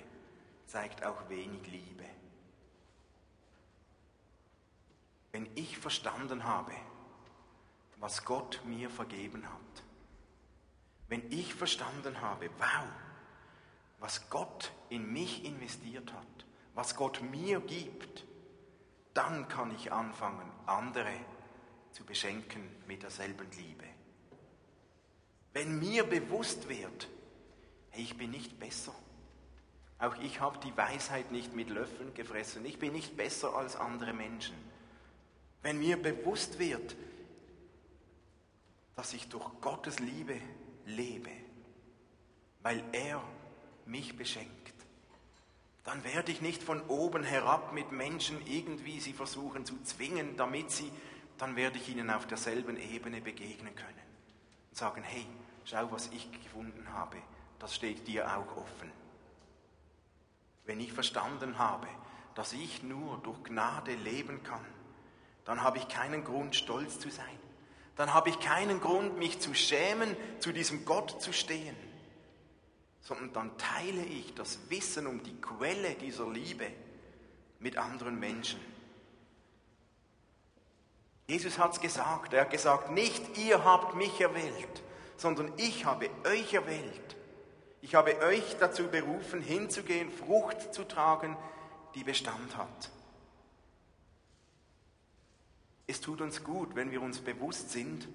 [0.65, 2.05] zeigt auch wenig Liebe.
[5.31, 6.73] Wenn ich verstanden habe,
[7.99, 9.83] was Gott mir vergeben hat,
[11.09, 12.87] Wenn ich verstanden habe, wow,
[13.99, 16.45] was Gott in mich investiert hat,
[16.75, 18.25] was Gott mir gibt,
[19.13, 21.13] dann kann ich anfangen, andere
[21.91, 23.85] zu beschenken mit derselben Liebe.
[25.51, 27.09] Wenn mir bewusst wird,
[27.89, 28.93] hey, ich bin nicht besser,
[29.97, 34.13] auch ich habe die Weisheit nicht mit Löffeln gefressen, ich bin nicht besser als andere
[34.13, 34.55] Menschen.
[35.63, 36.95] Wenn mir bewusst wird,
[38.95, 40.39] dass ich durch Gottes Liebe
[40.89, 41.31] lebe,
[42.61, 43.23] weil er
[43.85, 44.73] mich beschenkt,
[45.83, 50.71] dann werde ich nicht von oben herab mit Menschen irgendwie sie versuchen zu zwingen, damit
[50.71, 50.91] sie,
[51.37, 54.03] dann werde ich ihnen auf derselben Ebene begegnen können
[54.69, 55.25] und sagen, hey,
[55.65, 57.17] schau, was ich gefunden habe,
[57.57, 58.91] das steht dir auch offen.
[60.65, 61.87] Wenn ich verstanden habe,
[62.35, 64.65] dass ich nur durch Gnade leben kann,
[65.45, 67.38] dann habe ich keinen Grund, stolz zu sein.
[67.99, 71.75] Dann habe ich keinen Grund, mich zu schämen, zu diesem Gott zu stehen
[73.09, 76.67] sondern dann teile ich das Wissen um die Quelle dieser Liebe
[77.57, 78.59] mit anderen Menschen.
[81.27, 84.83] Jesus hat es gesagt, er hat gesagt, nicht ihr habt mich erwählt,
[85.17, 87.15] sondern ich habe euch erwählt.
[87.81, 91.35] Ich habe euch dazu berufen, hinzugehen, Frucht zu tragen,
[91.95, 92.91] die Bestand hat.
[95.89, 98.07] Es tut uns gut, wenn wir uns bewusst sind,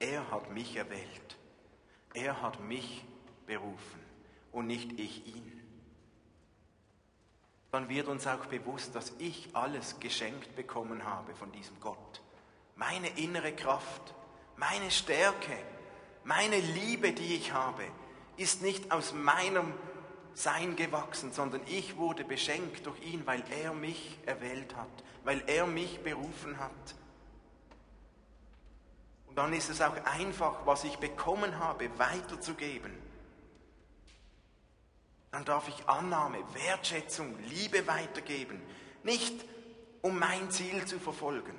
[0.00, 1.38] er hat mich erwählt.
[2.12, 3.04] Er hat mich
[3.46, 4.00] berufen
[4.50, 5.62] und nicht ich ihn.
[7.70, 12.20] Dann wird uns auch bewusst, dass ich alles geschenkt bekommen habe von diesem Gott.
[12.74, 14.12] Meine innere Kraft,
[14.56, 15.56] meine Stärke,
[16.24, 17.84] meine Liebe, die ich habe,
[18.36, 19.72] ist nicht aus meinem
[20.36, 25.66] Sein gewachsen, sondern ich wurde beschenkt durch ihn, weil er mich erwählt hat, weil er
[25.66, 26.94] mich berufen hat.
[29.26, 33.06] Und dann ist es auch einfach, was ich bekommen habe, weiterzugeben
[35.36, 38.58] dann darf ich Annahme, Wertschätzung, Liebe weitergeben.
[39.02, 39.44] Nicht
[40.00, 41.54] um mein Ziel zu verfolgen,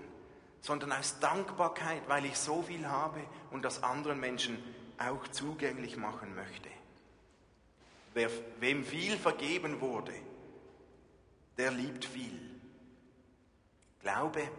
[0.61, 3.19] sondern aus Dankbarkeit, weil ich so viel habe
[3.51, 4.57] und das anderen Menschen
[4.97, 6.69] auch zugänglich machen möchte.
[8.17, 10.15] Wer, wem viel vergeben wurde,
[11.55, 12.59] der liebt viel.
[14.01, 14.49] Glaube,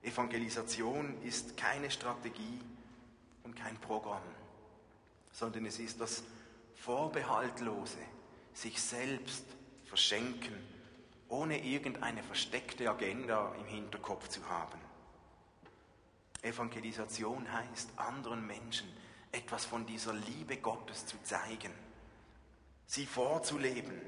[0.00, 2.62] Evangelisation ist keine Strategie
[3.42, 4.22] und kein Programm,
[5.30, 6.22] sondern es ist das
[6.74, 7.98] vorbehaltlose
[8.54, 9.44] sich selbst
[9.84, 10.56] verschenken,
[11.28, 14.80] ohne irgendeine versteckte Agenda im Hinterkopf zu haben.
[16.40, 18.88] Evangelisation heißt, anderen Menschen
[19.32, 21.87] etwas von dieser Liebe Gottes zu zeigen,
[22.88, 24.00] sie vorzuleben.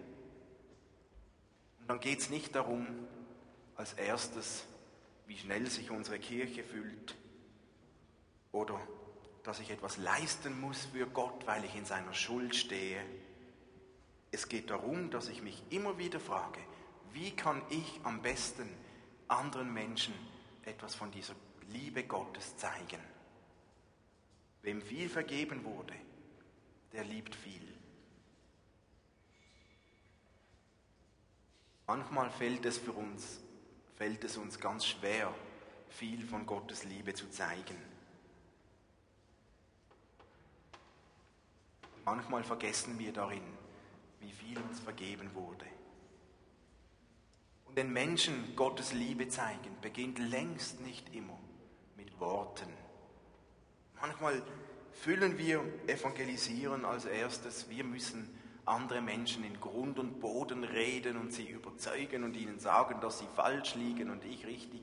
[1.78, 2.86] Und dann geht es nicht darum,
[3.76, 4.64] als erstes,
[5.26, 7.16] wie schnell sich unsere Kirche fühlt
[8.50, 8.80] oder
[9.44, 13.00] dass ich etwas leisten muss für Gott, weil ich in seiner Schuld stehe.
[14.32, 16.60] Es geht darum, dass ich mich immer wieder frage,
[17.12, 18.68] wie kann ich am besten
[19.28, 20.14] anderen Menschen
[20.64, 21.34] etwas von dieser
[21.68, 23.00] Liebe Gottes zeigen?
[24.62, 25.94] Wem viel vergeben wurde,
[26.92, 27.79] der liebt viel.
[31.90, 33.40] Manchmal fällt es für uns,
[33.96, 35.34] fällt es uns ganz schwer,
[35.88, 37.76] viel von Gottes Liebe zu zeigen.
[42.04, 43.42] Manchmal vergessen wir darin,
[44.20, 45.66] wie viel uns vergeben wurde.
[47.64, 51.40] Und den Menschen Gottes Liebe zeigen beginnt längst nicht immer
[51.96, 52.72] mit Worten.
[54.00, 54.40] Manchmal
[54.92, 58.39] füllen wir Evangelisieren als erstes, wir müssen
[58.70, 63.26] andere Menschen in Grund und Boden reden und sie überzeugen und ihnen sagen, dass sie
[63.34, 64.80] falsch liegen und ich richtig.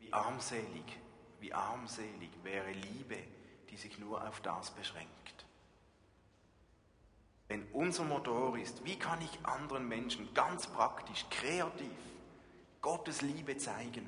[0.00, 0.98] Wie armselig,
[1.40, 3.16] wie armselig wäre Liebe,
[3.70, 5.08] die sich nur auf das beschränkt.
[7.48, 11.90] Wenn unser Motor ist, wie kann ich anderen Menschen ganz praktisch, kreativ
[12.82, 14.06] Gottes Liebe zeigen,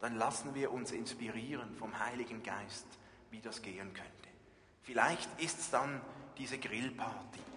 [0.00, 2.86] dann lassen wir uns inspirieren vom Heiligen Geist,
[3.30, 4.28] wie das gehen könnte.
[4.82, 6.00] Vielleicht ist es dann
[6.36, 7.51] diese Grillparty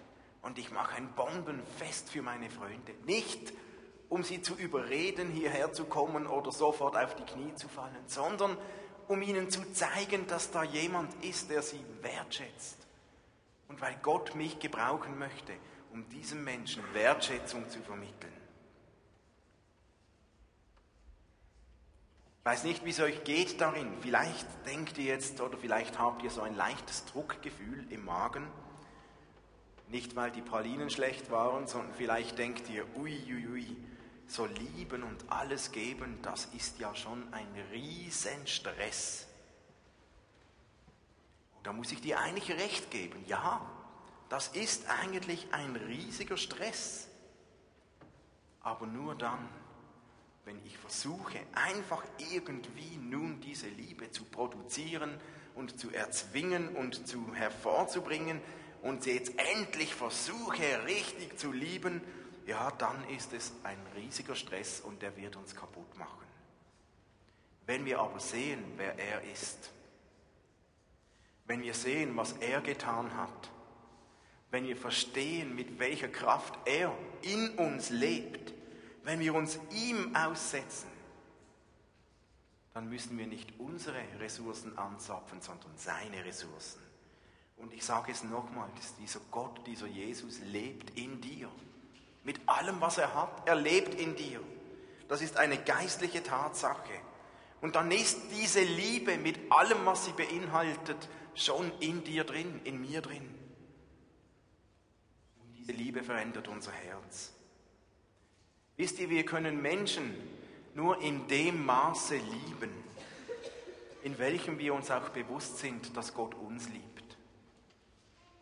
[0.46, 2.94] und ich mache ein Bombenfest für meine Freunde.
[3.04, 3.52] Nicht,
[4.08, 8.56] um sie zu überreden, hierher zu kommen oder sofort auf die Knie zu fallen, sondern
[9.08, 12.78] um ihnen zu zeigen, dass da jemand ist, der sie wertschätzt
[13.66, 15.52] und weil Gott mich gebrauchen möchte,
[15.92, 18.32] um diesem Menschen Wertschätzung zu vermitteln.
[22.38, 23.92] Ich weiß nicht, wie es euch geht darin.
[24.00, 28.46] Vielleicht denkt ihr jetzt oder vielleicht habt ihr so ein leichtes Druckgefühl im Magen.
[29.88, 33.76] Nicht, weil die Pralinen schlecht waren, sondern vielleicht denkt ihr, uiuiui, ui, ui,
[34.26, 39.28] so lieben und alles geben, das ist ja schon ein Riesenstress.
[41.62, 43.24] da muss ich dir eigentlich recht geben.
[43.26, 43.60] Ja,
[44.28, 47.08] das ist eigentlich ein riesiger Stress.
[48.60, 49.48] Aber nur dann,
[50.44, 55.20] wenn ich versuche, einfach irgendwie nun diese Liebe zu produzieren
[55.56, 58.40] und zu erzwingen und zu hervorzubringen
[58.86, 62.00] und sie jetzt endlich versuche, richtig zu lieben,
[62.46, 66.24] ja, dann ist es ein riesiger Stress und der wird uns kaputt machen.
[67.66, 69.72] Wenn wir aber sehen, wer er ist,
[71.46, 73.50] wenn wir sehen, was er getan hat,
[74.50, 78.54] wenn wir verstehen, mit welcher Kraft er in uns lebt,
[79.02, 80.90] wenn wir uns ihm aussetzen,
[82.72, 86.85] dann müssen wir nicht unsere Ressourcen anzapfen, sondern seine Ressourcen.
[87.56, 88.68] Und ich sage es nochmal,
[89.00, 91.50] dieser Gott, dieser Jesus lebt in dir.
[92.24, 94.40] Mit allem, was er hat, er lebt in dir.
[95.08, 96.92] Das ist eine geistliche Tatsache.
[97.60, 102.80] Und dann ist diese Liebe mit allem, was sie beinhaltet, schon in dir drin, in
[102.80, 103.34] mir drin.
[105.40, 107.32] Und diese Liebe verändert unser Herz.
[108.76, 110.14] Wisst ihr, wir können Menschen
[110.74, 112.70] nur in dem Maße lieben,
[114.02, 116.95] in welchem wir uns auch bewusst sind, dass Gott uns liebt.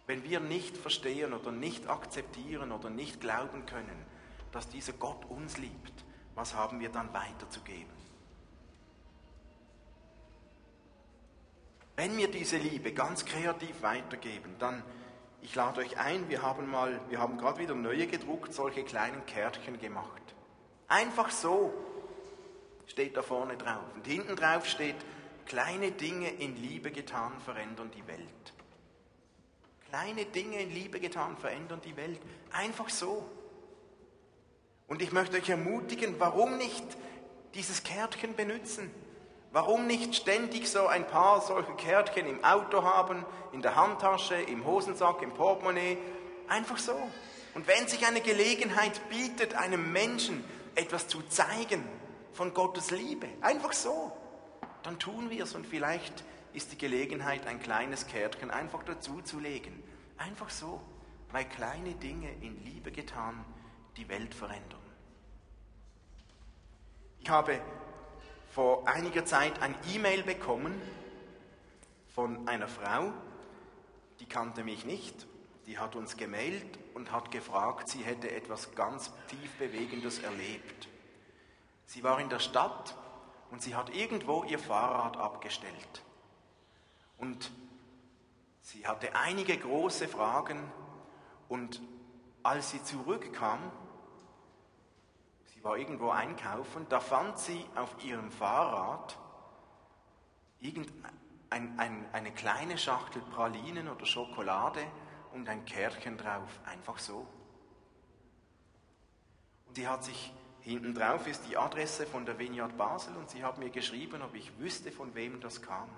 [0.07, 4.05] Wenn wir nicht verstehen oder nicht akzeptieren oder nicht glauben können,
[4.53, 7.93] dass dieser Gott uns liebt, was haben wir dann weiterzugeben?
[11.97, 14.83] Wenn wir diese Liebe ganz kreativ weitergeben, dann,
[15.43, 19.25] ich lade euch ein, wir haben mal, wir haben gerade wieder neue gedruckt, solche kleinen
[19.27, 20.35] Kärtchen gemacht.
[20.89, 21.73] Einfach so
[22.87, 23.85] steht da vorne drauf.
[23.95, 24.97] Und hinten drauf steht,
[25.47, 28.55] kleine Dinge in Liebe getan verändern die Welt.
[29.95, 32.21] Kleine Dinge in Liebe getan verändern die Welt.
[32.51, 33.25] Einfach so.
[34.89, 36.85] Und ich möchte euch ermutigen, warum nicht
[37.55, 38.91] dieses Kärtchen benutzen?
[39.53, 44.67] Warum nicht ständig so ein paar solche Kärtchen im Auto haben, in der Handtasche, im
[44.67, 45.97] Hosensack, im Portemonnaie?
[46.49, 46.97] Einfach so.
[47.55, 50.43] Und wenn sich eine Gelegenheit bietet, einem Menschen
[50.75, 51.89] etwas zu zeigen
[52.33, 54.11] von Gottes Liebe, einfach so,
[54.83, 56.25] dann tun wir es und vielleicht
[56.55, 59.83] ist die Gelegenheit, ein kleines Kärtchen einfach dazuzulegen.
[60.17, 60.81] Einfach so,
[61.33, 63.45] weil kleine Dinge in Liebe getan
[63.97, 64.81] die Welt verändern.
[67.21, 67.61] Ich habe
[68.53, 70.81] vor einiger Zeit ein E-Mail bekommen
[72.15, 73.13] von einer Frau,
[74.21, 75.27] die kannte mich nicht,
[75.67, 80.89] die hat uns gemailt und hat gefragt, sie hätte etwas ganz tief Bewegendes erlebt.
[81.87, 82.95] Sie war in der Stadt
[83.51, 86.03] und sie hat irgendwo ihr Fahrrad abgestellt.
[87.25, 87.51] Und
[88.61, 90.61] sie hatte einige große Fragen
[91.49, 91.81] und
[92.43, 93.73] als sie zurückkam,
[95.65, 99.19] war irgendwo einkaufen, da fand sie auf ihrem Fahrrad
[101.49, 104.81] ein, ein, eine kleine Schachtel Pralinen oder Schokolade
[105.33, 107.27] und ein Kärtchen drauf, einfach so.
[109.67, 113.43] Und sie hat sich, hinten drauf ist die Adresse von der Vineyard Basel und sie
[113.43, 115.89] hat mir geschrieben, ob ich wüsste, von wem das kam.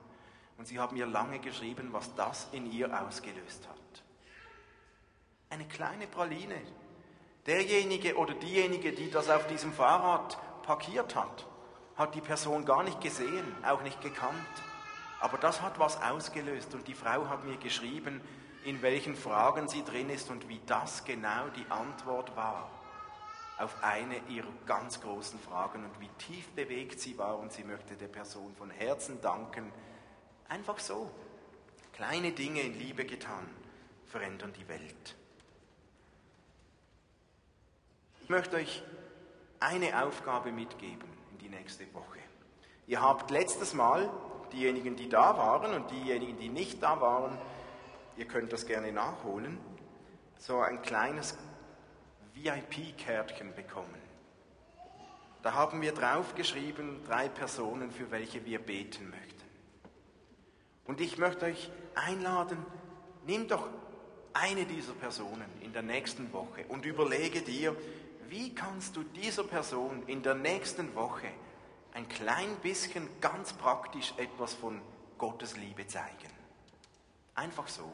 [0.58, 4.02] Und sie hat mir lange geschrieben, was das in ihr ausgelöst hat.
[5.50, 6.60] Eine kleine Praline,
[7.46, 11.46] Derjenige oder diejenige, die das auf diesem Fahrrad parkiert hat,
[11.94, 14.34] hat die Person gar nicht gesehen, auch nicht gekannt.
[15.20, 18.20] Aber das hat was ausgelöst und die Frau hat mir geschrieben,
[18.64, 22.68] in welchen Fragen sie drin ist und wie das genau die Antwort war
[23.58, 27.94] auf eine ihrer ganz großen Fragen und wie tief bewegt sie war und sie möchte
[27.94, 29.72] der Person von Herzen danken.
[30.48, 31.10] Einfach so.
[31.92, 33.48] Kleine Dinge in Liebe getan
[34.06, 35.16] verändern die Welt.
[38.22, 38.82] Ich möchte euch
[39.60, 42.18] eine Aufgabe mitgeben in die nächste Woche.
[42.86, 44.10] Ihr habt letztes Mal,
[44.52, 47.36] diejenigen, die da waren und diejenigen, die nicht da waren,
[48.16, 49.58] ihr könnt das gerne nachholen,
[50.38, 51.36] so ein kleines
[52.34, 54.00] VIP-Kärtchen bekommen.
[55.42, 59.25] Da haben wir draufgeschrieben, drei Personen, für welche wir beten möchten.
[60.86, 62.58] Und ich möchte euch einladen,
[63.26, 63.68] nehmt doch
[64.32, 67.76] eine dieser Personen in der nächsten Woche und überlege dir,
[68.28, 71.28] wie kannst du dieser Person in der nächsten Woche
[71.94, 74.80] ein klein bisschen ganz praktisch etwas von
[75.18, 76.30] Gottes Liebe zeigen?
[77.34, 77.90] Einfach so.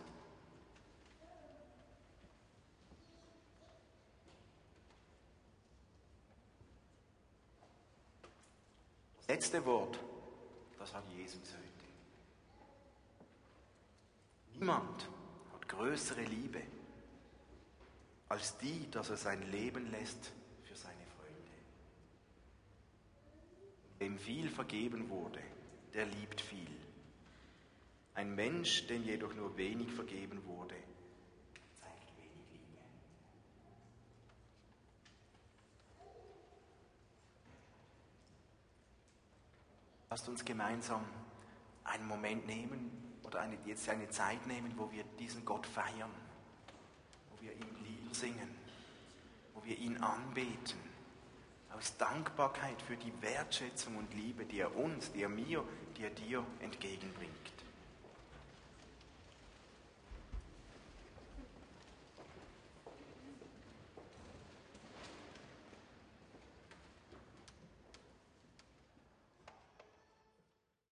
[9.29, 9.99] Letzte Wort,
[10.79, 11.73] das hat Jesus heute.
[14.63, 15.09] Niemand
[15.53, 16.63] hat größere Liebe
[18.29, 20.31] als die, dass er sein Leben lässt
[20.63, 21.51] für seine Freunde.
[23.99, 25.41] Dem viel vergeben wurde,
[25.95, 26.77] der liebt viel.
[28.15, 30.77] Ein Mensch, dem jedoch nur wenig vergeben wurde,
[31.81, 32.79] zeigt wenig Liebe.
[40.09, 41.05] Lasst uns gemeinsam
[41.83, 43.02] einen Moment nehmen
[43.33, 46.11] oder eine, jetzt eine Zeit nehmen, wo wir diesen Gott feiern,
[47.31, 48.55] wo wir ihm Lieder singen,
[49.55, 50.79] wo wir ihn anbeten,
[51.75, 55.65] aus Dankbarkeit für die Wertschätzung und Liebe, die er uns, die er mir,
[55.97, 57.33] die er dir entgegenbringt.